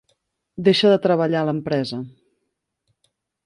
Deixa 0.67 0.93
de 0.93 0.97
treballar 1.03 1.43
a 1.45 1.47
l'empresa. 1.51 2.03